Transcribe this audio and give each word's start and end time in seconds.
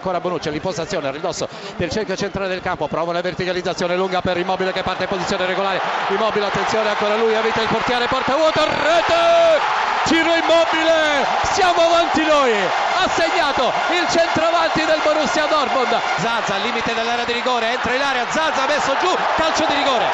ancora 0.00 0.18
Bonucci 0.18 0.50
l'impostazione 0.50 1.08
a 1.08 1.10
ridosso 1.10 1.46
del 1.76 1.90
cerchio 1.90 2.16
centrale 2.16 2.48
del 2.48 2.62
campo 2.62 2.88
prova 2.88 3.10
una 3.10 3.20
verticalizzazione 3.20 3.96
lunga 3.96 4.22
per 4.22 4.38
Immobile 4.38 4.72
che 4.72 4.82
parte 4.82 5.02
in 5.04 5.08
posizione 5.10 5.44
regolare 5.44 5.80
Immobile 6.08 6.46
attenzione 6.46 6.88
ancora 6.88 7.16
lui 7.16 7.34
evita 7.34 7.60
il 7.60 7.68
portiere 7.68 8.06
porta 8.06 8.34
vuoto 8.34 8.64
rete! 8.64 9.88
Ciro 10.06 10.34
Immobile! 10.34 11.26
Siamo 11.52 11.82
avanti 11.82 12.24
noi! 12.24 12.50
Ha 12.52 13.08
segnato 13.08 13.72
il 13.92 14.08
centravanti 14.08 14.84
del 14.84 15.00
Borussia 15.02 15.46
Dortmund. 15.46 15.94
Zazza 16.18 16.54
al 16.54 16.62
limite 16.62 16.94
dell'area 16.94 17.24
di 17.24 17.32
rigore 17.32 17.72
entra 17.72 17.94
in 17.94 18.02
area 18.02 18.26
Zazza 18.30 18.66
messo 18.66 18.96
giù 19.00 19.14
calcio 19.36 19.64
di 19.66 19.74
rigore. 19.74 20.04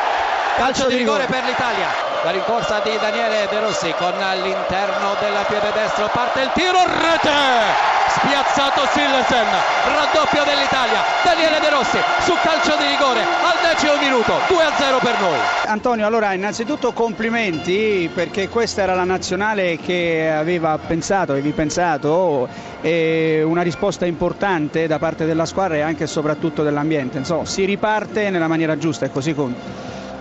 Calcio, 0.56 0.82
calcio 0.82 0.88
di 0.88 0.96
rigore, 0.96 1.26
rigore. 1.26 1.40
per 1.40 1.48
l'Italia. 1.48 1.88
La 2.22 2.30
rincorsa 2.30 2.80
di 2.80 2.96
Daniele 2.98 3.46
De 3.48 3.60
Rossi 3.60 3.92
con 3.98 4.20
all'interno 4.20 5.14
del 5.20 5.44
piede 5.46 5.72
destro 5.72 6.08
parte 6.12 6.40
il 6.42 6.50
tiro 6.52 6.82
rete 6.84 8.05
spiazzato 8.16 8.80
Silsen 8.94 9.44
raddoppio 9.84 10.42
dell'Italia 10.44 11.04
Daniele 11.22 11.60
De 11.60 11.68
Rossi 11.68 11.98
su 12.20 12.32
calcio 12.42 12.74
di 12.78 12.86
rigore 12.86 13.20
al 13.20 13.58
decimo 13.60 13.96
minuto 14.00 14.32
2 14.48 14.62
a 14.64 14.72
0 14.74 14.98
per 15.02 15.20
noi 15.20 15.38
Antonio 15.66 16.06
allora 16.06 16.32
innanzitutto 16.32 16.92
complimenti 16.94 18.10
perché 18.12 18.48
questa 18.48 18.82
era 18.82 18.94
la 18.94 19.04
nazionale 19.04 19.76
che 19.76 20.32
aveva 20.34 20.78
pensato 20.78 21.32
avevi 21.32 21.52
pensato 21.52 22.48
e 22.80 23.42
una 23.44 23.60
risposta 23.62 24.06
importante 24.06 24.86
da 24.86 24.98
parte 24.98 25.26
della 25.26 25.44
squadra 25.44 25.76
e 25.76 25.80
anche 25.80 26.04
e 26.04 26.06
soprattutto 26.06 26.62
dell'ambiente 26.62 27.18
insomma 27.18 27.44
si 27.44 27.66
riparte 27.66 28.30
nella 28.30 28.48
maniera 28.48 28.78
giusta 28.78 29.04
e 29.04 29.10
così 29.10 29.34
conta 29.34 29.60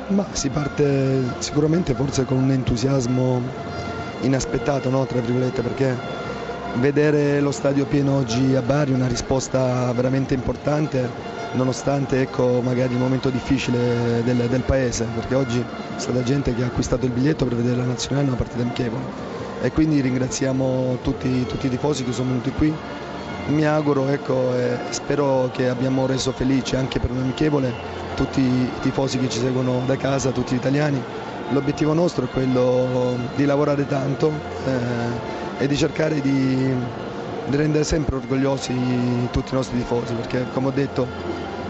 ma 0.07 0.25
si 0.31 0.49
parte 0.49 1.23
sicuramente 1.39 1.93
forse 1.93 2.25
con 2.25 2.37
un 2.37 2.51
entusiasmo 2.51 3.41
inaspettato 4.21 4.89
no? 4.89 5.05
tra 5.05 5.21
virgolette 5.21 5.61
perché 5.61 6.23
vedere 6.75 7.39
lo 7.39 7.51
stadio 7.51 7.85
pieno 7.85 8.15
oggi 8.15 8.55
a 8.55 8.61
Bari 8.61 8.91
è 8.91 8.95
una 8.95 9.07
risposta 9.07 9.91
veramente 9.93 10.33
importante 10.33 11.09
nonostante 11.53 12.19
ecco, 12.21 12.59
magari 12.61 12.93
il 12.93 12.99
momento 12.99 13.29
difficile 13.29 14.21
del, 14.23 14.47
del, 14.49 14.63
paese 14.63 15.05
perché 15.15 15.35
oggi 15.35 15.59
è 15.59 15.99
stata 15.99 16.21
gente 16.21 16.53
che 16.53 16.63
ha 16.63 16.65
acquistato 16.65 17.05
il 17.05 17.13
biglietto 17.13 17.45
per 17.45 17.55
vedere 17.55 17.77
la 17.77 17.85
nazionale 17.85 18.27
una 18.27 18.35
partita 18.35 18.61
amichevole. 18.61 19.33
E 19.61 19.71
quindi 19.71 20.01
ringraziamo 20.01 20.99
tutti, 21.01 21.45
tutti 21.45 21.67
i 21.67 21.69
tifosi 21.69 22.03
che 22.03 22.11
sono 22.11 22.29
venuti 22.29 22.51
qui. 22.51 22.73
Mi 23.47 23.65
auguro 23.65 24.09
ecco, 24.09 24.53
e 24.53 24.77
spero 24.89 25.49
che 25.53 25.69
abbiamo 25.69 26.05
reso 26.05 26.33
felici 26.33 26.75
anche 26.75 26.99
per 26.99 27.11
un 27.11 27.19
amichevole 27.19 27.73
tutti 28.15 28.41
i 28.41 28.69
tifosi 28.81 29.17
che 29.17 29.29
ci 29.29 29.39
seguono 29.39 29.83
da 29.85 29.95
casa, 29.95 30.31
tutti 30.31 30.55
gli 30.55 30.57
italiani 30.57 31.01
l'obiettivo 31.49 31.93
nostro 31.93 32.25
è 32.25 32.27
quello 32.29 33.17
di 33.35 33.45
lavorare 33.45 33.85
tanto 33.85 34.31
eh, 34.65 35.63
e 35.63 35.67
di 35.67 35.77
cercare 35.77 36.19
di, 36.21 36.73
di 37.45 37.55
rendere 37.55 37.83
sempre 37.83 38.15
orgogliosi 38.15 38.73
tutti 39.31 39.51
i 39.51 39.55
nostri 39.55 39.77
tifosi 39.77 40.13
perché 40.13 40.45
come 40.53 40.67
ho 40.67 40.71
detto 40.71 41.07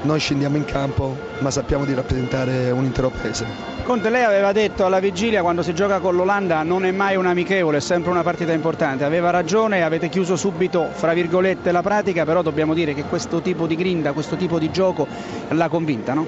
noi 0.02 0.20
scendiamo 0.20 0.56
in 0.56 0.66
campo 0.66 1.18
ma 1.40 1.50
sappiamo 1.50 1.84
di 1.84 1.94
rappresentare 1.94 2.70
un 2.72 2.84
intero 2.84 3.10
paese. 3.10 3.74
Conte 3.84 4.10
lei 4.10 4.24
aveva 4.24 4.52
detto 4.52 4.86
alla 4.86 5.00
vigilia 5.00 5.42
quando 5.42 5.62
si 5.62 5.74
gioca 5.74 6.00
con 6.00 6.16
l'Olanda 6.16 6.64
non 6.64 6.86
è 6.86 6.92
mai 6.92 7.16
un 7.16 7.26
amichevole, 7.26 7.78
è 7.78 7.82
sempre 7.82 8.12
una 8.12 8.24
partita 8.24 8.52
importante, 8.52 9.04
aveva 9.04 9.30
ragione, 9.30 9.84
avete 9.84 10.10
chiuso 10.10 10.36
subito 10.36 10.90
fra 10.92 11.14
virgolette 11.14 11.72
la 11.72 11.82
pratica, 11.82 12.24
però 12.24 12.42
dobbiamo 12.42 12.74
dire 12.74 12.94
che 12.94 13.04
questo 13.04 13.42
tipo 13.42 13.68
di 13.68 13.76
grinda, 13.76 14.14
questo 14.14 14.36
tipo 14.36 14.58
di 14.58 14.72
gioco 14.72 15.08
l'ha 15.50 15.70
convinta, 15.70 16.14
no? 16.14 16.28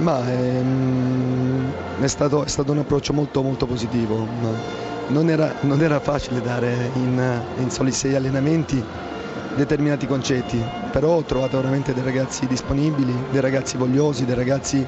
Ma 0.00 0.32
ehm, 0.32 1.72
è, 2.00 2.06
stato, 2.06 2.44
è, 2.44 2.48
stato, 2.48 2.72
un 2.72 2.78
approccio 2.78 3.12
molto 3.12 3.42
molto 3.42 3.66
positivo 3.66 4.26
non 5.08 5.28
era, 5.28 5.54
non 5.60 5.82
era 5.82 6.00
facile 6.00 6.40
dare 6.40 6.90
in, 6.94 7.42
in 7.58 7.70
soli 7.70 7.92
sei 7.92 8.14
allenamenti 8.14 8.82
determinati 9.54 10.06
concetti, 10.06 10.64
però 10.90 11.16
ho 11.16 11.24
trovato 11.24 11.56
veramente 11.56 11.92
dei 11.92 12.02
ragazzi 12.02 12.46
disponibili, 12.46 13.24
dei 13.30 13.40
ragazzi 13.40 13.76
vogliosi, 13.76 14.24
dei 14.24 14.34
ragazzi 14.36 14.86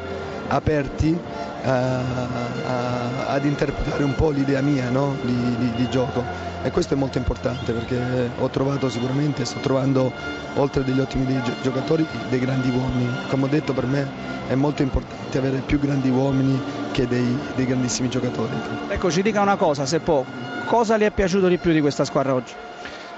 aperti 0.52 1.18
a, 1.64 1.98
a, 1.98 3.26
ad 3.28 3.44
interpretare 3.44 4.04
un 4.04 4.14
po' 4.14 4.30
l'idea 4.30 4.60
mia 4.60 4.90
no? 4.90 5.16
di, 5.22 5.56
di, 5.56 5.72
di, 5.76 5.88
gioco 5.88 6.22
e 6.62 6.70
questo 6.70 6.94
è 6.94 6.96
molto 6.96 7.18
importante 7.18 7.72
perché 7.72 8.30
ho 8.38 8.48
trovato 8.48 8.88
sicuramente, 8.88 9.44
sto 9.44 9.60
trovando 9.60 10.12
oltre 10.54 10.84
degli 10.84 11.00
ottimi 11.00 11.40
giocatori 11.62 12.06
dei 12.28 12.38
grandi 12.38 12.68
uomini, 12.68 13.08
come 13.28 13.44
ho 13.44 13.48
detto 13.48 13.72
per 13.72 13.86
me 13.86 14.06
è 14.46 14.54
molto 14.54 14.82
importante 14.82 15.38
avere 15.38 15.62
più 15.64 15.78
grandi 15.78 16.10
uomini 16.10 16.60
che 16.92 17.08
dei, 17.08 17.36
dei 17.54 17.66
grandissimi 17.66 18.08
giocatori. 18.08 18.54
Ecco 18.88 19.10
ci 19.10 19.22
dica 19.22 19.40
una 19.40 19.56
cosa 19.56 19.86
se 19.86 20.00
può, 20.00 20.24
cosa 20.66 20.96
le 20.96 21.06
è 21.06 21.10
piaciuto 21.10 21.48
di 21.48 21.56
più 21.56 21.72
di 21.72 21.80
questa 21.80 22.04
squadra 22.04 22.34
oggi? 22.34 22.52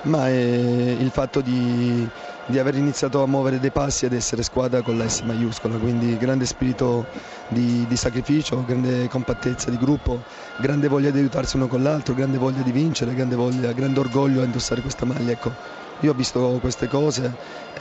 Ma 0.05 0.29
il 0.29 1.11
fatto 1.11 1.41
di 1.41 2.07
di 2.47 2.59
aver 2.59 2.75
iniziato 2.75 3.23
a 3.23 3.27
muovere 3.27 3.59
dei 3.59 3.71
passi 3.71 4.05
ed 4.05 4.13
essere 4.13 4.43
squadra 4.43 4.83
con 4.83 4.99
la 4.99 5.09
S 5.09 5.21
maiuscola, 5.21 5.79
quindi 5.79 6.19
grande 6.19 6.45
spirito 6.45 7.07
di, 7.49 7.87
di, 7.87 7.97
sacrificio, 7.97 8.63
grande 8.67 9.09
compattezza 9.09 9.71
di 9.71 9.79
gruppo, 9.79 10.21
grande 10.59 10.89
voglia 10.89 11.11
di 11.11 11.19
aiutarsi 11.19 11.57
uno 11.57 11.69
con 11.69 11.83
l'altro, 11.83 12.13
grande 12.13 12.37
voglia 12.37 12.63
di 12.63 12.73
vincere, 12.73 13.15
grande, 13.15 13.35
voglia, 13.35 13.73
grande 13.73 13.99
orgoglio 13.99 14.43
a 14.43 14.45
indossare 14.45 14.83
questa 14.83 15.07
maglia. 15.07 15.31
Ecco. 15.33 15.83
Io 16.05 16.11
ho 16.11 16.15
visto 16.15 16.59
queste 16.61 16.87
cose 16.87 17.33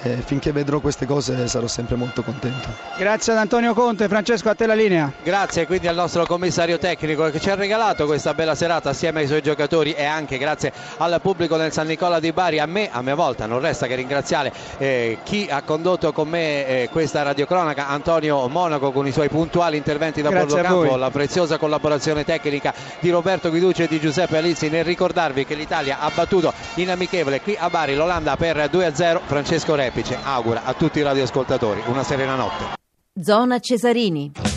e 0.01 0.21
finché 0.25 0.53
vedrò 0.53 0.79
queste 0.79 1.05
cose 1.05 1.45
sarò 1.49 1.67
sempre 1.67 1.97
molto 1.97 2.23
contento. 2.23 2.69
Grazie 2.97 3.33
ad 3.33 3.39
Antonio 3.39 3.73
Conte, 3.73 4.07
Francesco 4.07 4.49
a 4.49 4.55
te 4.55 4.65
la 4.65 4.73
linea. 4.73 5.11
Grazie 5.21 5.65
quindi 5.65 5.87
al 5.87 5.95
nostro 5.95 6.25
commissario 6.25 6.77
tecnico 6.77 7.29
che 7.29 7.41
ci 7.41 7.49
ha 7.49 7.55
regalato 7.55 8.05
questa 8.05 8.33
bella 8.33 8.55
serata 8.55 8.91
assieme 8.91 9.19
ai 9.19 9.27
suoi 9.27 9.41
giocatori 9.41 9.91
e 9.91 10.05
anche 10.05 10.37
grazie 10.37 10.71
al 10.97 11.19
pubblico 11.21 11.57
del 11.57 11.73
San 11.73 11.87
Nicola 11.87 12.21
di 12.21 12.31
Bari. 12.31 12.59
A 12.59 12.65
me, 12.65 12.89
a 12.89 13.01
mia 13.01 13.15
volta, 13.15 13.45
non 13.45 13.59
resta 13.59 13.87
che 13.87 13.95
ringraziare 13.95 14.53
eh, 14.77 15.17
chi 15.23 15.49
ha 15.51 15.61
condotto 15.61 16.13
con 16.13 16.29
me 16.29 16.65
eh, 16.65 16.89
questa 16.89 17.23
radiocronaca, 17.23 17.89
Antonio 17.89 18.47
Monaco 18.47 18.93
con 18.93 19.05
i 19.05 19.11
suoi 19.11 19.27
puntuali 19.27 19.75
interventi 19.75 20.21
da 20.21 20.31
bordo 20.31 20.55
campo, 20.55 20.95
la 20.95 21.11
preziosa 21.11 21.57
collaborazione 21.57 22.23
tecnica 22.23 22.73
di 23.01 23.09
Roberto 23.09 23.49
Guiducci 23.49 23.83
e 23.83 23.87
di 23.87 23.99
Giuseppe 23.99 24.37
Alizzi 24.37 24.69
nel 24.69 24.85
ricordarvi 24.85 25.45
che 25.45 25.55
l'Italia 25.55 25.99
ha 25.99 26.09
battuto 26.13 26.53
in 26.75 26.89
amichevole 26.89 27.41
qui 27.41 27.57
a 27.59 27.69
Bari 27.69 27.95
l'Olanda 27.95 28.11
per 28.21 28.57
2-0. 28.57 29.21
Francesco 29.25 29.75
Repice 29.75 30.17
augura 30.23 30.63
a 30.63 30.73
tutti 30.73 30.99
i 30.99 31.01
radioascoltatori 31.01 31.81
una 31.87 32.03
serena 32.03 32.35
notte. 32.35 32.75
Zona 33.19 33.59
Cesarini. 33.59 34.52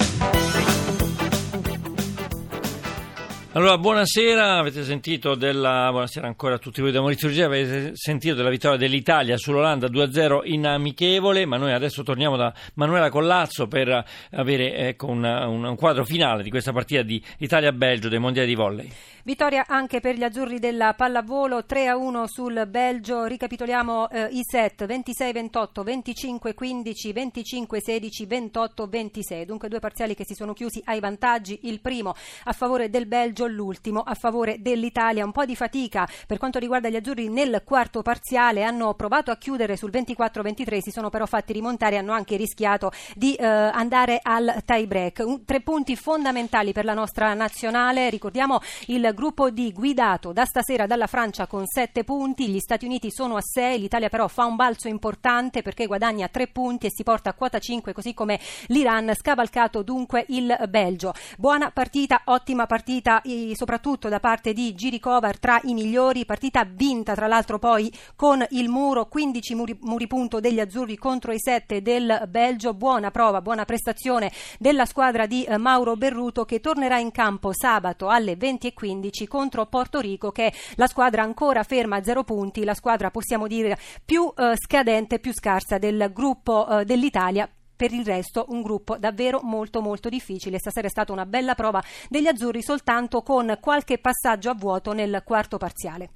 Allora, 3.56 3.78
buonasera, 3.78 4.58
avete 4.58 4.84
sentito 4.84 5.34
della, 5.34 5.88
buonasera 5.88 6.26
ancora 6.26 6.56
a 6.56 6.58
tutti 6.58 6.82
voi 6.82 6.92
da 6.92 7.00
Maurizio 7.00 7.28
Ruggeri, 7.28 7.46
avete 7.46 7.90
sentito 7.94 8.34
della 8.34 8.50
vittoria 8.50 8.76
dell'Italia 8.76 9.38
sull'Olanda 9.38 9.86
2-0 9.86 10.40
in 10.44 10.66
amichevole, 10.66 11.46
ma 11.46 11.56
noi 11.56 11.72
adesso 11.72 12.02
torniamo 12.02 12.36
da 12.36 12.52
Manuela 12.74 13.08
Collazzo 13.08 13.66
per 13.66 14.04
avere 14.32 14.74
ecco, 14.88 15.06
un, 15.06 15.24
un, 15.24 15.74
quadro 15.74 16.04
finale 16.04 16.42
di 16.42 16.50
questa 16.50 16.72
partita 16.72 17.00
di 17.00 17.18
Italia-Belgio 17.38 18.10
dei 18.10 18.18
mondiali 18.18 18.48
di 18.48 18.54
volley. 18.54 18.92
Vittoria 19.22 19.64
anche 19.66 20.00
per 20.00 20.16
gli 20.16 20.22
azzurri 20.22 20.58
della 20.58 20.92
pallavolo 20.92 21.64
3-1 21.66 22.24
sul 22.26 22.66
Belgio, 22.68 23.24
ricapitoliamo 23.24 24.10
eh, 24.10 24.28
i 24.32 24.42
set 24.42 24.84
26-28, 24.84 25.82
25-15, 25.82 27.64
25-16, 27.66 28.50
28-26, 28.52 29.44
dunque 29.44 29.68
due 29.70 29.80
parziali 29.80 30.14
che 30.14 30.26
si 30.26 30.34
sono 30.34 30.52
chiusi 30.52 30.82
ai 30.84 31.00
vantaggi, 31.00 31.60
il 31.62 31.80
primo 31.80 32.14
a 32.44 32.52
favore 32.52 32.90
del 32.90 33.06
Belgio 33.06 33.45
l'ultimo 33.46 34.00
a 34.00 34.14
favore 34.14 34.60
dell'Italia. 34.60 35.24
Un 35.24 35.32
po' 35.32 35.44
di 35.44 35.56
fatica 35.56 36.08
per 36.26 36.38
quanto 36.38 36.58
riguarda 36.58 36.88
gli 36.88 36.96
azzurri 36.96 37.28
nel 37.28 37.62
quarto 37.64 38.02
parziale, 38.02 38.62
hanno 38.62 38.94
provato 38.94 39.30
a 39.30 39.36
chiudere 39.36 39.76
sul 39.76 39.90
24-23, 39.90 40.78
si 40.80 40.90
sono 40.90 41.10
però 41.10 41.26
fatti 41.26 41.52
rimontare, 41.52 41.96
hanno 41.96 42.12
anche 42.12 42.36
rischiato 42.36 42.90
di 43.14 43.34
eh, 43.34 43.44
andare 43.44 44.20
al 44.22 44.62
tie 44.64 44.86
break. 44.86 45.22
Un, 45.24 45.44
tre 45.44 45.60
punti 45.60 45.96
fondamentali 45.96 46.72
per 46.72 46.84
la 46.84 46.94
nostra 46.94 47.34
nazionale, 47.34 48.10
ricordiamo 48.10 48.60
il 48.86 49.10
gruppo 49.14 49.50
D 49.50 49.72
guidato 49.72 50.32
da 50.32 50.44
stasera 50.44 50.86
dalla 50.86 51.06
Francia 51.06 51.46
con 51.46 51.66
sette 51.66 52.04
punti, 52.04 52.48
gli 52.48 52.58
Stati 52.58 52.84
Uniti 52.84 53.10
sono 53.10 53.36
a 53.36 53.42
6, 53.42 53.78
l'Italia 53.78 54.08
però 54.08 54.28
fa 54.28 54.44
un 54.44 54.56
balzo 54.56 54.88
importante 54.88 55.62
perché 55.62 55.86
guadagna 55.86 56.28
tre 56.28 56.46
punti 56.46 56.86
e 56.86 56.90
si 56.90 57.02
porta 57.02 57.30
a 57.30 57.34
quota 57.34 57.58
5 57.58 57.92
così 57.92 58.14
come 58.14 58.40
l'Iran, 58.66 59.12
scavalcato 59.14 59.82
dunque 59.82 60.24
il 60.28 60.56
Belgio. 60.68 61.12
Buona 61.36 61.70
partita, 61.70 62.22
ottima 62.24 62.66
partita 62.66 63.20
soprattutto 63.54 64.08
da 64.08 64.20
parte 64.20 64.52
di 64.52 64.74
Girikovar 64.74 65.38
tra 65.38 65.60
i 65.64 65.74
migliori, 65.74 66.24
partita 66.24 66.64
vinta 66.64 67.14
tra 67.14 67.26
l'altro 67.26 67.58
poi 67.58 67.92
con 68.14 68.44
il 68.50 68.68
muro, 68.68 69.06
15 69.06 69.54
muri, 69.54 69.76
muri 69.80 70.06
punto 70.06 70.40
degli 70.40 70.60
azzurri 70.60 70.96
contro 70.96 71.32
i 71.32 71.38
7 71.38 71.82
del 71.82 72.24
Belgio, 72.28 72.74
buona 72.74 73.10
prova, 73.10 73.40
buona 73.40 73.64
prestazione 73.64 74.30
della 74.58 74.86
squadra 74.86 75.26
di 75.26 75.44
eh, 75.44 75.58
Mauro 75.58 75.96
Berruto 75.96 76.44
che 76.44 76.60
tornerà 76.60 76.98
in 76.98 77.10
campo 77.10 77.52
sabato 77.52 78.08
alle 78.08 78.36
20.15 78.36 79.26
contro 79.26 79.66
Porto 79.66 80.00
Rico 80.00 80.30
che 80.30 80.46
è 80.46 80.52
la 80.76 80.86
squadra 80.86 81.22
ancora 81.22 81.62
ferma 81.62 81.96
a 81.96 82.02
zero 82.02 82.24
punti, 82.24 82.64
la 82.64 82.74
squadra 82.74 83.10
possiamo 83.10 83.46
dire 83.46 83.78
più 84.04 84.32
eh, 84.36 84.54
scadente, 84.56 85.18
più 85.18 85.32
scarsa 85.32 85.78
del 85.78 86.10
gruppo 86.12 86.68
eh, 86.68 86.84
dell'Italia 86.84 87.48
per 87.76 87.92
il 87.92 88.04
resto 88.04 88.46
un 88.48 88.62
gruppo 88.62 88.96
davvero 88.96 89.40
molto 89.42 89.80
molto 89.80 90.08
difficile. 90.08 90.58
Stasera 90.58 90.86
è 90.86 90.90
stata 90.90 91.12
una 91.12 91.26
bella 91.26 91.54
prova 91.54 91.82
degli 92.08 92.26
azzurri 92.26 92.62
soltanto 92.62 93.22
con 93.22 93.58
qualche 93.60 93.98
passaggio 93.98 94.50
a 94.50 94.54
vuoto 94.54 94.92
nel 94.92 95.22
quarto 95.24 95.58
parziale. 95.58 96.10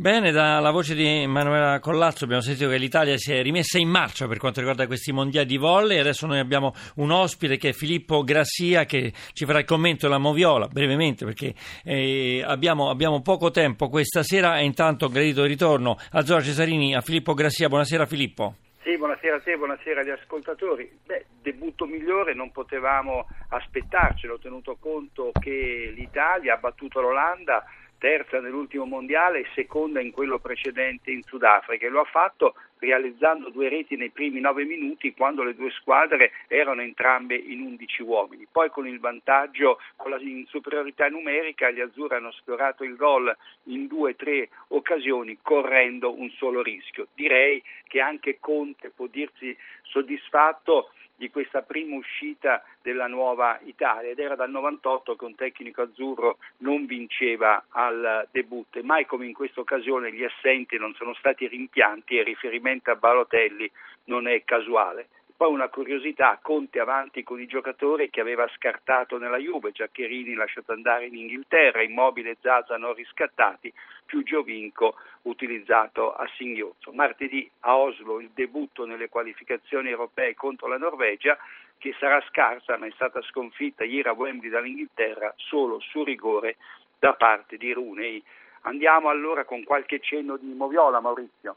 Bene, 0.00 0.30
dalla 0.30 0.70
voce 0.70 0.94
di 0.94 1.26
Manuela 1.26 1.78
Collazzo 1.78 2.24
abbiamo 2.24 2.40
sentito 2.40 2.70
che 2.70 2.78
l'Italia 2.78 3.18
si 3.18 3.32
è 3.32 3.42
rimessa 3.42 3.78
in 3.78 3.88
marcia 3.88 4.26
per 4.26 4.38
quanto 4.38 4.60
riguarda 4.60 4.86
questi 4.86 5.12
mondiali 5.12 5.46
di 5.46 5.58
volley. 5.58 5.98
Adesso 5.98 6.26
noi 6.26 6.38
abbiamo 6.38 6.72
un 6.96 7.10
ospite 7.10 7.58
che 7.58 7.70
è 7.70 7.72
Filippo 7.72 8.22
Grassia 8.22 8.84
che 8.84 9.12
ci 9.34 9.44
farà 9.44 9.58
il 9.58 9.66
commento 9.66 10.06
della 10.06 10.18
Moviola 10.18 10.68
brevemente 10.68 11.26
perché 11.26 11.54
eh, 11.84 12.42
abbiamo, 12.46 12.88
abbiamo, 12.88 13.20
poco 13.20 13.50
tempo 13.50 13.88
questa 13.90 14.22
sera 14.22 14.58
e 14.58 14.64
intanto 14.64 15.08
gradito 15.08 15.44
ritorno 15.44 15.98
a 16.12 16.24
Zora 16.24 16.42
Cesarini, 16.42 16.94
a 16.94 17.02
Filippo 17.02 17.34
Grassia. 17.34 17.68
Buonasera 17.68 18.06
Filippo. 18.06 18.54
Sì, 18.82 18.96
buonasera 18.96 19.36
a 19.36 19.40
te, 19.40 19.58
buonasera 19.58 20.00
agli 20.00 20.08
ascoltatori. 20.08 20.90
Beh, 21.04 21.26
debutto 21.28 21.84
migliore 21.84 22.32
non 22.32 22.50
potevamo 22.50 23.26
aspettarcelo, 23.48 24.38
tenuto 24.38 24.76
conto 24.76 25.36
che 25.38 25.92
l'Italia 25.94 26.54
ha 26.54 26.56
battuto 26.56 27.00
l'Olanda 27.02 27.62
terza 28.00 28.40
nell'ultimo 28.40 28.86
mondiale 28.86 29.40
e 29.40 29.46
seconda 29.54 30.00
in 30.00 30.10
quello 30.10 30.38
precedente 30.38 31.10
in 31.10 31.22
Sudafrica 31.22 31.86
e 31.86 31.90
lo 31.90 32.00
ha 32.00 32.04
fatto 32.04 32.54
realizzando 32.78 33.50
due 33.50 33.68
reti 33.68 33.94
nei 33.94 34.08
primi 34.08 34.40
nove 34.40 34.64
minuti 34.64 35.12
quando 35.12 35.42
le 35.42 35.54
due 35.54 35.70
squadre 35.70 36.32
erano 36.48 36.80
entrambe 36.80 37.34
in 37.36 37.60
undici 37.60 38.02
uomini. 38.02 38.46
Poi 38.50 38.70
con 38.70 38.88
il 38.88 38.98
vantaggio, 38.98 39.78
con 39.96 40.10
la 40.10 40.18
superiorità 40.46 41.08
numerica, 41.08 41.70
gli 41.70 41.80
azzurri 41.80 42.16
hanno 42.16 42.32
sfiorato 42.32 42.82
il 42.82 42.96
gol 42.96 43.36
in 43.64 43.86
due 43.86 44.12
o 44.12 44.16
tre 44.16 44.48
occasioni 44.68 45.38
correndo 45.42 46.18
un 46.18 46.30
solo 46.30 46.62
rischio. 46.62 47.08
Direi 47.14 47.62
che 47.86 48.00
anche 48.00 48.38
Conte 48.40 48.90
può 48.90 49.06
dirsi 49.06 49.54
soddisfatto 49.82 50.92
di 51.20 51.28
questa 51.28 51.60
prima 51.60 51.96
uscita 51.96 52.64
della 52.80 53.06
nuova 53.06 53.60
Italia 53.64 54.08
ed 54.08 54.18
era 54.18 54.36
dal 54.36 54.48
98 54.48 55.16
che 55.16 55.24
un 55.26 55.34
tecnico 55.34 55.82
azzurro 55.82 56.38
non 56.60 56.86
vinceva 56.86 57.66
al 57.68 58.26
debutto 58.30 58.78
e 58.78 58.82
mai 58.82 59.04
come 59.04 59.26
in 59.26 59.34
questa 59.34 59.60
occasione 59.60 60.14
gli 60.14 60.24
assenti 60.24 60.78
non 60.78 60.94
sono 60.94 61.12
stati 61.12 61.46
rimpianti 61.46 62.16
e 62.16 62.20
il 62.20 62.24
riferimento 62.24 62.90
a 62.90 62.94
Balotelli 62.94 63.70
non 64.04 64.28
è 64.28 64.42
casuale. 64.44 65.08
Poi 65.40 65.50
una 65.50 65.70
curiosità, 65.70 66.38
Conte 66.42 66.80
avanti 66.80 67.22
con 67.22 67.40
i 67.40 67.46
giocatori 67.46 68.10
che 68.10 68.20
aveva 68.20 68.46
scartato 68.56 69.16
nella 69.16 69.38
Juve, 69.38 69.72
Giaccherini 69.72 70.34
lasciato 70.34 70.72
andare 70.72 71.06
in 71.06 71.16
Inghilterra, 71.16 71.80
Immobile 71.80 72.32
e 72.32 72.36
Zaza 72.42 72.76
non 72.76 72.92
riscattati, 72.92 73.72
più 74.04 74.22
Giovinco 74.22 74.96
utilizzato 75.22 76.12
a 76.12 76.28
singhiozzo. 76.36 76.92
Martedì 76.92 77.50
a 77.60 77.74
Oslo 77.74 78.20
il 78.20 78.28
debutto 78.34 78.84
nelle 78.84 79.08
qualificazioni 79.08 79.88
europee 79.88 80.34
contro 80.34 80.68
la 80.68 80.76
Norvegia, 80.76 81.38
che 81.78 81.96
sarà 81.98 82.22
scarsa 82.28 82.76
ma 82.76 82.84
è 82.84 82.90
stata 82.90 83.22
sconfitta 83.22 83.82
ieri 83.82 84.10
a 84.10 84.12
Wembley 84.12 84.50
dall'Inghilterra 84.50 85.32
solo 85.38 85.80
su 85.80 86.04
rigore 86.04 86.58
da 86.98 87.14
parte 87.14 87.56
di 87.56 87.72
Runei. 87.72 88.22
Andiamo 88.64 89.08
allora 89.08 89.46
con 89.46 89.64
qualche 89.64 90.00
cenno 90.00 90.36
di 90.36 90.52
Moviola, 90.52 91.00
Maurizio. 91.00 91.56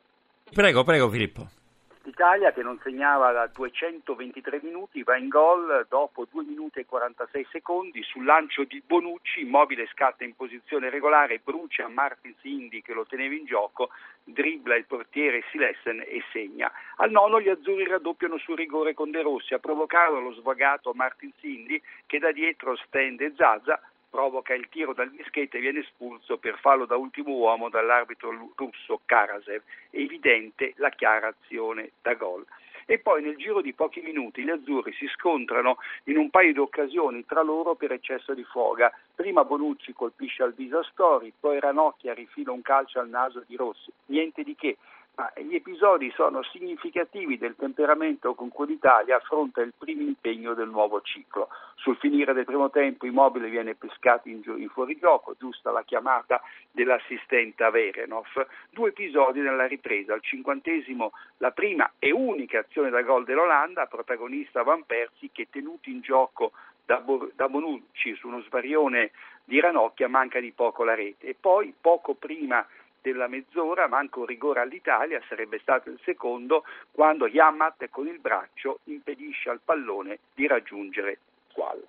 Prego, 0.54 0.86
prego 0.86 1.10
Filippo. 1.10 1.63
L'Italia 2.06 2.52
che 2.52 2.62
non 2.62 2.78
segnava 2.84 3.32
da 3.32 3.48
223 3.48 4.60
minuti 4.62 5.04
va 5.04 5.16
in 5.16 5.30
gol 5.30 5.86
dopo 5.88 6.28
2 6.30 6.44
minuti 6.44 6.80
e 6.80 6.86
46 6.86 7.48
secondi 7.50 8.04
sul 8.04 8.26
lancio 8.26 8.66
di 8.66 8.84
Bonucci, 8.86 9.40
immobile 9.40 9.88
scatta 9.88 10.26
in 10.26 10.36
posizione 10.36 10.90
regolare, 10.90 11.40
brucia 11.42 11.88
Martins 11.88 12.36
Indy 12.42 12.82
che 12.82 12.92
lo 12.92 13.06
teneva 13.06 13.34
in 13.34 13.46
gioco, 13.46 13.90
dribbla 14.22 14.76
il 14.76 14.84
portiere 14.84 15.46
Silessen 15.50 16.02
e 16.02 16.22
segna. 16.34 16.70
Al 16.98 17.10
nono 17.10 17.40
gli 17.40 17.48
azzurri 17.48 17.88
raddoppiano 17.88 18.38
sul 18.38 18.58
rigore 18.58 18.94
con 18.94 19.10
De 19.10 19.22
Rossi 19.22 19.54
a 19.54 19.60
provocare 19.60 20.20
lo 20.20 20.34
svagato 20.34 20.92
Martins 20.94 21.42
Indy 21.42 21.82
che 22.06 22.20
da 22.20 22.34
dietro 22.34 22.76
stende 22.76 23.32
Zaza 23.38 23.80
provoca 24.14 24.54
il 24.54 24.70
tiro 24.70 24.94
dal 24.94 25.10
dischetto 25.10 25.58
e 25.58 25.60
viene 25.60 25.80
espulso 25.80 26.38
per 26.38 26.60
fallo 26.60 26.86
da 26.86 26.96
ultimo 26.96 27.32
uomo 27.32 27.70
dall'arbitro 27.70 28.52
russo 28.56 29.02
Karasev. 29.06 29.64
Evidente 29.90 30.74
la 30.76 30.92
chiara 30.92 31.34
azione 31.36 31.94
da 32.00 32.14
gol. 32.14 32.46
E 32.86 33.00
poi 33.00 33.24
nel 33.24 33.38
giro 33.38 33.62
di 33.62 33.74
pochi 33.74 34.02
minuti 34.02 34.44
gli 34.44 34.52
azzurri 34.52 34.94
si 34.94 35.08
scontrano 35.08 35.78
in 36.04 36.18
un 36.18 36.30
paio 36.30 36.54
di 36.54 36.60
occasioni 36.60 37.26
tra 37.26 37.42
loro 37.42 37.74
per 37.74 37.92
eccesso 37.92 38.36
di 38.36 38.44
foga. 38.44 38.94
Prima 39.16 39.44
Bonucci 39.46 39.94
colpisce 39.94 40.44
al 40.44 40.54
viso 40.54 40.78
a 40.78 40.84
Stori, 40.84 41.34
poi 41.40 41.60
Ranocchia 41.60 42.14
rifila 42.14 42.52
un 42.52 42.62
calcio 42.62 43.00
al 43.00 43.10
naso 43.10 43.44
di 43.48 43.56
Rossi. 43.56 43.92
Niente 44.08 44.44
di 44.44 44.54
che 44.54 44.78
ma 45.16 45.32
gli 45.36 45.54
episodi 45.54 46.12
sono 46.16 46.42
significativi 46.42 47.38
del 47.38 47.56
temperamento 47.56 48.34
con 48.34 48.50
cui 48.50 48.66
l'Italia 48.66 49.18
affronta 49.18 49.62
il 49.62 49.74
primo 49.78 50.02
impegno 50.02 50.56
del 50.56 50.70
nuovo 50.70 51.02
ciclo. 51.02 51.50
Sul 51.76 51.98
finire 51.98 52.34
del 52.34 52.46
primo 52.46 52.72
tempo 52.72 53.06
Immobile 53.06 53.50
viene 53.50 53.76
pescato 53.76 54.28
in, 54.28 54.42
in 54.58 54.70
fuorigioco, 54.70 55.36
giusta 55.38 55.70
la 55.70 55.84
chiamata 55.84 56.42
dell'assistente 56.72 57.70
Verenov. 57.70 58.48
Due 58.72 58.90
episodi 58.90 59.42
nella 59.42 59.68
ripresa, 59.68 60.14
al 60.14 60.22
cinquantesimo 60.22 61.12
la 61.38 61.52
prima 61.52 61.92
e 62.00 62.12
unica 62.12 62.60
azione 62.60 62.90
da 62.90 63.02
gol 63.04 63.24
dell'Olanda, 63.24 63.86
protagonista 63.86 64.64
Van 64.64 64.84
Persi 64.84 65.30
che 65.32 65.48
tenuto 65.50 65.90
in 65.90 66.02
gioco 66.02 66.54
da, 66.86 67.04
da 67.36 67.48
Bonucci 67.48 68.16
su 68.16 68.28
uno 68.28 68.42
svarione 68.42 69.12
di 69.46 69.60
Ranocchia 69.60 70.08
manca 70.08 70.40
di 70.40 70.52
poco 70.52 70.84
la 70.84 70.96
rete 70.96 71.28
e 71.28 71.36
poi 71.40 71.74
poco 71.80 72.14
prima 72.14 72.66
della 73.04 73.28
mezz'ora, 73.28 73.88
manca 73.88 74.20
un 74.20 74.26
rigore 74.26 74.62
all'Italia, 74.62 75.22
sarebbe 75.28 75.60
stato 75.60 75.90
il 75.90 76.00
secondo, 76.04 76.64
quando 76.92 77.28
Yamat 77.28 77.90
con 77.90 78.08
il 78.08 78.20
braccio 78.20 78.80
impedisce 78.86 79.50
al 79.50 79.60
pallone 79.64 80.20
di 80.34 80.48
raggiungere 80.48 81.20
Squall. 81.50 81.86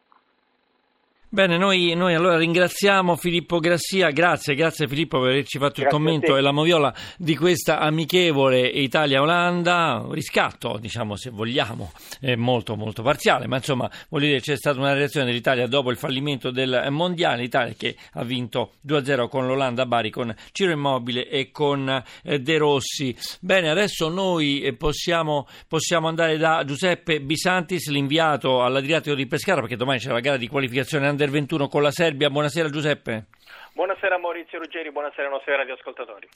Bene, 1.34 1.58
noi, 1.58 1.94
noi, 1.96 2.14
allora 2.14 2.38
ringraziamo 2.38 3.16
Filippo 3.16 3.58
Grassia, 3.58 4.10
grazie, 4.10 4.54
grazie 4.54 4.86
Filippo 4.86 5.18
per 5.18 5.30
averci 5.30 5.58
fatto 5.58 5.80
grazie 5.80 5.86
il 5.86 5.90
commento 5.90 6.36
e 6.36 6.40
la 6.40 6.52
moviola 6.52 6.94
di 7.18 7.34
questa 7.34 7.80
amichevole 7.80 8.60
Italia-Olanda, 8.60 10.06
riscatto 10.12 10.78
diciamo 10.80 11.16
se 11.16 11.30
vogliamo, 11.30 11.90
è 12.20 12.36
molto 12.36 12.76
molto 12.76 13.02
parziale, 13.02 13.48
ma 13.48 13.56
insomma 13.56 13.90
voglio 14.10 14.26
dire 14.26 14.40
c'è 14.40 14.56
stata 14.56 14.78
una 14.78 14.92
reazione 14.92 15.26
dell'Italia 15.26 15.66
dopo 15.66 15.90
il 15.90 15.96
fallimento 15.96 16.52
del 16.52 16.86
Mondiale, 16.90 17.42
l'Italia 17.42 17.74
che 17.76 17.96
ha 18.12 18.22
vinto 18.22 18.74
2-0 18.86 19.26
con 19.26 19.48
l'Olanda 19.48 19.82
a 19.82 19.86
Bari 19.86 20.10
con 20.10 20.32
Ciro 20.52 20.70
Immobile 20.70 21.28
e 21.28 21.50
con 21.50 22.00
eh, 22.22 22.38
De 22.38 22.58
Rossi. 22.58 23.12
Bene, 23.40 23.70
adesso 23.70 24.08
noi 24.08 24.60
eh, 24.60 24.74
possiamo, 24.74 25.48
possiamo 25.66 26.06
andare 26.06 26.36
da 26.36 26.62
Giuseppe 26.64 27.20
Bisantis, 27.20 27.88
l'inviato 27.88 28.62
all'Adriatico 28.62 29.16
di 29.16 29.26
Pescara, 29.26 29.62
perché 29.62 29.74
domani 29.74 29.98
c'è 29.98 30.12
la 30.12 30.20
gara 30.20 30.36
di 30.36 30.46
qualificazione 30.46 31.08
under 31.08 31.22
Under 31.24 31.30
21 31.30 31.68
con 31.68 31.82
la 31.82 31.90
Serbia. 31.90 32.28
Buonasera 32.28 32.68
Giuseppe. 32.68 33.26
Buonasera 33.72 34.18
Maurizio 34.18 34.58
Ruggeri, 34.58 34.92
buonasera 34.92 35.24
ai 35.24 35.32
nostri 35.32 35.56
radioascoltatori. 35.56 36.28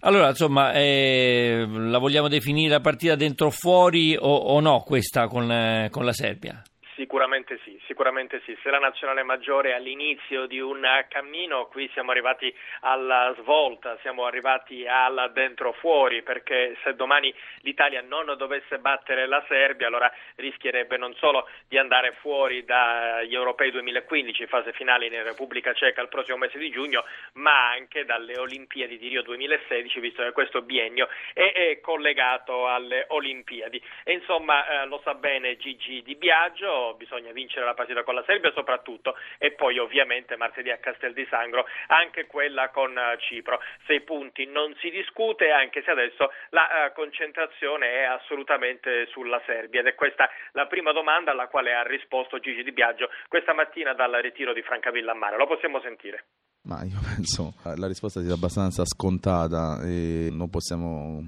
Allora, 0.00 0.28
insomma, 0.28 0.72
eh, 0.72 1.66
la 1.68 1.98
vogliamo 1.98 2.28
definire 2.28 2.70
la 2.70 2.80
partita 2.80 3.14
dentro 3.14 3.48
o 3.48 3.50
fuori 3.50 4.16
o, 4.16 4.34
o 4.34 4.60
no 4.60 4.80
questa 4.80 5.26
con, 5.26 5.50
eh, 5.50 5.88
con 5.90 6.04
la 6.04 6.12
Serbia? 6.12 6.62
Sicuramente 6.98 7.60
sì, 7.62 7.80
sicuramente 7.86 8.42
sì. 8.44 8.58
Se 8.60 8.70
la 8.70 8.80
nazionale 8.80 9.22
maggiore 9.22 9.70
è 9.70 9.74
all'inizio 9.74 10.46
di 10.46 10.58
un 10.58 10.84
cammino, 11.08 11.66
qui 11.66 11.88
siamo 11.92 12.10
arrivati 12.10 12.52
alla 12.80 13.32
svolta, 13.38 13.96
siamo 14.00 14.24
arrivati 14.24 14.84
al 14.84 15.30
dentro 15.32 15.72
fuori, 15.74 16.22
perché 16.22 16.76
se 16.82 16.96
domani 16.96 17.32
l'Italia 17.60 18.02
non 18.02 18.34
dovesse 18.36 18.80
battere 18.80 19.28
la 19.28 19.44
Serbia, 19.46 19.86
allora 19.86 20.12
rischierebbe 20.34 20.96
non 20.96 21.14
solo 21.14 21.48
di 21.68 21.78
andare 21.78 22.16
fuori 22.20 22.64
dagli 22.64 23.32
europei 23.32 23.70
2015, 23.70 24.46
fase 24.46 24.72
finale 24.72 25.06
in 25.06 25.22
Repubblica 25.22 25.72
Ceca 25.74 26.02
il 26.02 26.08
prossimo 26.08 26.36
mese 26.36 26.58
di 26.58 26.70
giugno, 26.70 27.04
ma 27.34 27.70
anche 27.70 28.04
dalle 28.06 28.36
Olimpiadi 28.36 28.98
di 28.98 29.06
Rio 29.06 29.22
2016, 29.22 30.00
visto 30.00 30.24
che 30.24 30.32
questo 30.32 30.62
biennio 30.62 31.06
è, 31.32 31.52
è 31.52 31.80
collegato 31.80 32.66
alle 32.66 33.04
Olimpiadi. 33.10 33.80
E 34.02 34.14
insomma, 34.14 34.82
eh, 34.82 34.86
lo 34.86 35.00
sa 35.04 35.14
bene 35.14 35.56
Gigi 35.58 36.02
Di 36.02 36.16
Biagio 36.16 36.86
bisogna 36.94 37.32
vincere 37.32 37.64
la 37.64 37.74
partita 37.74 38.02
con 38.02 38.14
la 38.14 38.24
Serbia 38.26 38.52
soprattutto 38.52 39.16
e 39.38 39.52
poi 39.52 39.78
ovviamente 39.78 40.36
martedì 40.36 40.70
a 40.70 40.78
Castel 40.78 41.12
di 41.12 41.26
Sangro 41.28 41.66
anche 41.88 42.26
quella 42.26 42.70
con 42.70 42.96
eh, 42.96 43.18
Cipro. 43.20 43.60
Sei 43.86 44.00
punti 44.02 44.46
non 44.46 44.74
si 44.80 44.90
discute 44.90 45.50
anche 45.50 45.82
se 45.82 45.90
adesso 45.90 46.30
la 46.50 46.88
uh, 46.88 46.94
concentrazione 46.94 47.90
è 47.90 48.02
assolutamente 48.02 49.06
sulla 49.06 49.40
Serbia 49.46 49.80
ed 49.80 49.86
è 49.86 49.94
questa 49.94 50.28
la 50.52 50.66
prima 50.66 50.92
domanda 50.92 51.32
alla 51.32 51.48
quale 51.48 51.74
ha 51.74 51.82
risposto 51.82 52.38
Gigi 52.38 52.62
Di 52.62 52.72
Biagio 52.72 53.08
questa 53.28 53.54
mattina 53.54 53.94
dal 53.94 54.12
ritiro 54.22 54.52
di 54.52 54.62
Francavilla 54.62 55.12
a 55.12 55.14
Mare. 55.14 55.36
Lo 55.36 55.46
possiamo 55.46 55.80
sentire. 55.80 56.24
Ma 56.68 56.82
io 56.84 56.98
penso 57.14 57.54
la 57.62 57.86
risposta 57.86 58.20
sia 58.20 58.34
abbastanza 58.34 58.84
scontata 58.84 59.80
e 59.82 60.28
non 60.30 60.50
possiamo 60.50 61.22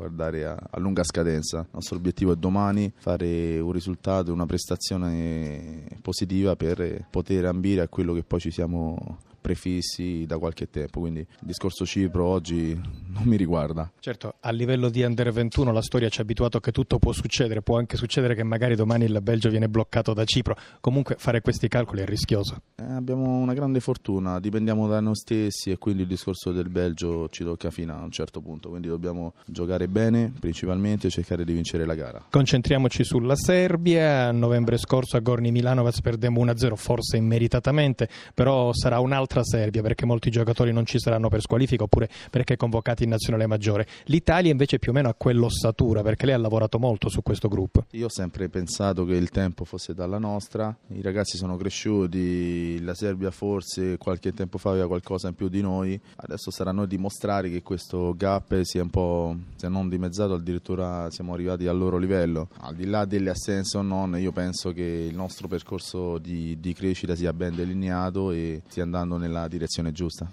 guardare 0.00 0.46
a, 0.46 0.56
a, 0.70 0.78
lunga 0.78 1.04
scadenza. 1.04 1.60
Il 1.60 1.68
nostro 1.72 1.96
obiettivo 1.96 2.32
è 2.32 2.36
domani 2.36 2.92
fare 2.96 3.58
un 3.60 3.72
risultato, 3.72 4.32
una 4.32 4.46
prestazione 4.46 5.84
positiva 6.00 6.56
per 6.56 7.06
poter 7.10 7.44
ambire 7.44 7.82
a 7.82 7.88
quello 7.88 8.14
che 8.14 8.22
poi 8.22 8.40
ci 8.40 8.50
siamo 8.50 9.18
prefissi 9.40 10.24
da 10.26 10.38
qualche 10.38 10.68
tempo, 10.68 11.00
quindi 11.00 11.20
il 11.20 11.26
discorso 11.40 11.86
Cipro 11.86 12.24
oggi 12.26 12.74
non 12.74 13.22
mi 13.24 13.36
riguarda. 13.36 13.90
Certo, 13.98 14.34
a 14.40 14.50
livello 14.50 14.88
di 14.88 15.02
Under 15.02 15.32
21 15.32 15.72
la 15.72 15.82
storia 15.82 16.08
ci 16.08 16.20
ha 16.20 16.22
abituato 16.22 16.60
che 16.60 16.72
tutto 16.72 16.98
può 16.98 17.12
succedere, 17.12 17.62
può 17.62 17.78
anche 17.78 17.96
succedere 17.96 18.34
che 18.34 18.42
magari 18.42 18.74
domani 18.74 19.04
il 19.04 19.18
Belgio 19.22 19.48
viene 19.48 19.68
bloccato 19.68 20.12
da 20.12 20.24
Cipro, 20.24 20.56
comunque 20.80 21.16
fare 21.18 21.40
questi 21.40 21.68
calcoli 21.68 22.02
è 22.02 22.06
rischioso. 22.06 22.60
Eh, 22.76 22.82
abbiamo 22.82 23.38
una 23.38 23.54
grande 23.54 23.80
fortuna, 23.80 24.40
dipendiamo 24.40 24.86
da 24.86 25.00
noi 25.00 25.14
stessi 25.14 25.70
e 25.70 25.78
quindi 25.78 26.02
il 26.02 26.08
discorso 26.08 26.52
del 26.52 26.68
Belgio 26.68 27.28
ci 27.28 27.44
tocca 27.44 27.70
fino 27.70 27.94
a 27.94 28.02
un 28.02 28.10
certo 28.10 28.40
punto, 28.40 28.68
quindi 28.68 28.88
dobbiamo 28.88 29.34
giocare 29.46 29.88
bene 29.88 30.32
principalmente 30.38 31.06
e 31.06 31.10
cercare 31.10 31.44
di 31.44 31.52
vincere 31.52 31.84
la 31.84 31.94
gara. 31.94 32.24
Concentriamoci 32.30 33.04
sulla 33.04 33.36
Serbia, 33.36 34.28
a 34.28 34.32
novembre 34.32 34.76
scorso 34.76 35.16
a 35.16 35.20
Gorni 35.20 35.50
Milanovac 35.50 36.00
perdemmo 36.00 36.44
1-0, 36.44 36.74
forse 36.74 37.16
immeritatamente, 37.16 38.08
però 38.34 38.72
sarà 38.72 39.00
un'altra 39.00 39.29
Serbia 39.42 39.82
perché 39.82 40.04
molti 40.04 40.30
giocatori 40.30 40.72
non 40.72 40.84
ci 40.84 40.98
saranno 40.98 41.28
per 41.28 41.40
squalifica 41.40 41.84
oppure 41.84 42.08
perché 42.30 42.56
convocati 42.56 43.04
in 43.04 43.10
nazionale 43.10 43.46
maggiore. 43.46 43.86
L'Italia 44.06 44.50
invece 44.50 44.78
più 44.78 44.90
o 44.90 44.94
meno 44.94 45.08
ha 45.08 45.14
quell'ossatura 45.14 46.02
perché 46.02 46.26
lei 46.26 46.34
ha 46.34 46.38
lavorato 46.38 46.78
molto 46.78 47.08
su 47.08 47.22
questo 47.22 47.48
gruppo. 47.48 47.86
Io 47.92 48.06
ho 48.06 48.10
sempre 48.10 48.48
pensato 48.48 49.04
che 49.04 49.14
il 49.14 49.30
tempo 49.30 49.64
fosse 49.64 49.94
dalla 49.94 50.18
nostra, 50.18 50.76
i 50.88 51.02
ragazzi 51.02 51.36
sono 51.36 51.56
cresciuti, 51.56 52.82
la 52.82 52.94
Serbia 52.94 53.30
forse 53.30 53.96
qualche 53.96 54.32
tempo 54.32 54.58
fa 54.58 54.70
aveva 54.70 54.88
qualcosa 54.88 55.28
in 55.28 55.34
più 55.34 55.48
di 55.48 55.60
noi, 55.60 55.98
adesso 56.16 56.50
sarà 56.50 56.72
noi 56.72 56.86
dimostrare 56.86 57.48
che 57.48 57.62
questo 57.62 58.14
gap 58.16 58.60
sia 58.62 58.82
un 58.82 58.90
po', 58.90 59.36
se 59.56 59.68
non 59.68 59.88
dimezzato, 59.88 60.34
addirittura 60.34 61.08
siamo 61.10 61.34
arrivati 61.34 61.66
al 61.66 61.78
loro 61.78 61.98
livello. 61.98 62.48
Al 62.60 62.74
di 62.74 62.86
là 62.86 63.04
delle 63.04 63.30
assenze 63.30 63.76
o 63.76 63.82
non, 63.82 64.18
io 64.18 64.32
penso 64.32 64.72
che 64.72 64.82
il 64.82 65.14
nostro 65.14 65.48
percorso 65.48 66.18
di, 66.18 66.58
di 66.58 66.72
crescita 66.72 67.14
sia 67.14 67.32
ben 67.32 67.54
delineato 67.54 68.30
e 68.32 68.62
stia 68.66 68.82
andando 68.82 69.16
nella 69.20 69.46
direzione 69.46 69.92
giusta. 69.92 70.28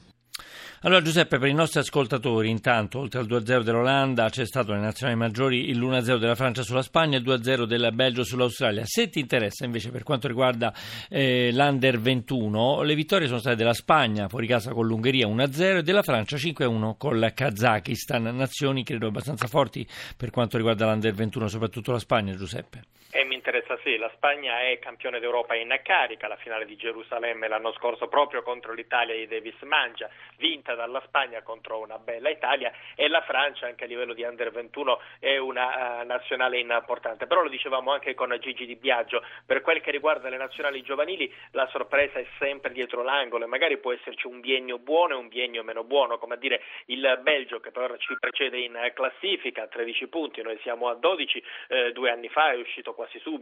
Allora 0.81 1.01
Giuseppe, 1.01 1.39
per 1.39 1.47
i 1.47 1.53
nostri 1.53 1.79
ascoltatori, 1.79 2.51
intanto, 2.51 2.99
oltre 2.99 3.19
al 3.19 3.25
2-0 3.25 3.61
dell'Olanda, 3.61 4.29
c'è 4.29 4.45
stato 4.45 4.71
nelle 4.71 4.83
nazionali 4.83 5.17
maggiori 5.17 5.73
l'1-0 5.73 6.17
della 6.17 6.35
Francia 6.35 6.61
sulla 6.61 6.83
Spagna 6.83 7.17
e 7.17 7.21
il 7.21 7.25
2-0 7.25 7.63
del 7.63 7.89
Belgio 7.93 8.23
sull'Australia. 8.23 8.83
Se 8.85 9.09
ti 9.09 9.19
interessa 9.19 9.65
invece 9.65 9.89
per 9.89 10.03
quanto 10.03 10.27
riguarda 10.27 10.71
eh, 11.09 11.51
l'Under 11.51 11.99
21, 11.99 12.83
le 12.83 12.93
vittorie 12.93 13.25
sono 13.25 13.39
state 13.39 13.55
della 13.55 13.73
Spagna 13.73 14.27
fuori 14.27 14.45
casa 14.45 14.71
con 14.71 14.85
l'Ungheria 14.85 15.27
1-0 15.27 15.77
e 15.77 15.81
della 15.81 16.03
Francia 16.03 16.37
5-1 16.37 16.95
con 16.95 17.17
il 17.17 17.31
Kazakistan, 17.33 18.35
nazioni 18.35 18.83
credo 18.83 19.07
abbastanza 19.07 19.47
forti 19.47 19.87
per 20.15 20.29
quanto 20.29 20.57
riguarda 20.57 20.85
l'Under 20.85 21.13
21, 21.13 21.47
soprattutto 21.47 21.91
la 21.91 21.99
Spagna, 21.99 22.35
Giuseppe. 22.35 22.83
E 23.09 23.25
mi 23.25 23.36
interessa 23.47 23.79
sì, 23.81 23.95
la 23.95 24.11
Spagna 24.13 24.59
è 24.59 24.77
campione 24.77 25.21
d'Europa 25.21 25.55
in 25.55 25.73
carica, 25.81 26.27
la 26.27 26.35
finale 26.35 26.65
di 26.65 26.75
Gerusalemme 26.75 27.47
l'anno 27.47 27.71
scorso 27.73 28.09
proprio 28.09 28.43
contro 28.43 28.73
l'Italia 28.73 29.15
di 29.15 29.25
Davis 29.25 29.59
Mangia, 29.61 30.09
vinta 30.35 30.75
dalla 30.75 31.01
Spagna 31.05 31.41
contro 31.43 31.79
una 31.79 31.97
bella 31.97 32.29
Italia 32.29 32.73
e 32.93 33.07
la 33.07 33.21
Francia 33.21 33.65
anche 33.65 33.85
a 33.85 33.87
livello 33.87 34.13
di 34.13 34.23
Under 34.23 34.51
21 34.51 34.99
è 35.19 35.37
una 35.37 36.01
uh, 36.01 36.05
nazionale 36.05 36.59
importante. 36.59 37.25
Però 37.25 37.41
lo 37.41 37.47
dicevamo 37.47 37.93
anche 37.93 38.13
con 38.15 38.35
Gigi 38.37 38.65
Di 38.65 38.75
Biagio, 38.75 39.23
per 39.45 39.61
quel 39.61 39.79
che 39.79 39.91
riguarda 39.91 40.27
le 40.27 40.37
nazionali 40.37 40.81
giovanili 40.81 41.33
la 41.51 41.67
sorpresa 41.67 42.19
è 42.19 42.25
sempre 42.39 42.73
dietro 42.73 43.01
l'angolo 43.01 43.45
e 43.45 43.47
magari 43.47 43.77
può 43.77 43.93
esserci 43.93 44.27
un 44.27 44.41
biennio 44.41 44.77
buono 44.77 45.13
e 45.13 45.17
un 45.17 45.29
biennio 45.29 45.63
meno 45.63 45.85
buono, 45.85 46.17
come 46.17 46.33
a 46.33 46.37
dire 46.37 46.61
il 46.87 47.19
Belgio 47.21 47.61
che 47.61 47.71
però 47.71 47.95
ci 47.95 48.13
precede 48.19 48.57
in 48.59 48.91
classifica 48.93 49.63
a 49.63 49.67
13 49.67 50.07
punti, 50.07 50.41
noi 50.41 50.59
siamo 50.63 50.89
a 50.89 50.95
12, 50.95 51.43
eh, 51.69 51.91
due 51.93 52.11
anni 52.11 52.27
fa 52.27 52.51
è 52.51 52.57
uscito 52.57 52.93
quasi 52.93 53.17
subito 53.19 53.35